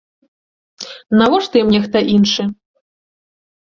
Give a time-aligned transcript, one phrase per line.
[1.21, 2.43] Навошта ім нехта іншы!